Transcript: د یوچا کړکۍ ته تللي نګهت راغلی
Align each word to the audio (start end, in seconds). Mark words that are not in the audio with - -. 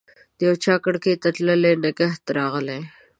د 0.37 0.39
یوچا 0.49 0.75
کړکۍ 0.85 1.13
ته 1.21 1.29
تللي 1.35 1.73
نګهت 1.83 2.23
راغلی 2.37 2.81